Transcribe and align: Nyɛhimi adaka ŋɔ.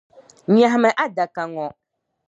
Nyɛhimi 0.53 0.89
adaka 1.03 1.41
ŋɔ. 1.53 1.67